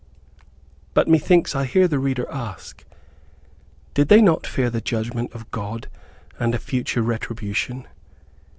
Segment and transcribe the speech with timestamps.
[0.95, 2.83] But methinks I hear the reader ask,
[3.93, 5.89] "Did they not fear the judgment of God
[6.39, 7.85] and a future retribution?"